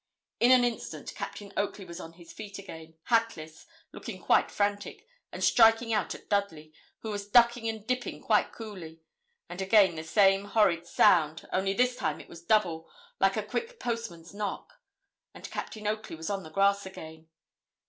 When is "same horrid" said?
10.03-10.87